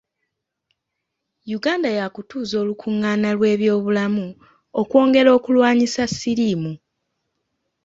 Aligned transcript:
Uganda 1.57 1.89
yaakutuuza 1.97 2.55
olukungaana 2.63 3.29
lw’ebyobulamu 3.37 4.25
okwongera 4.81 5.29
okulwanyisa 5.37 6.03
Siriimu. 6.15 6.73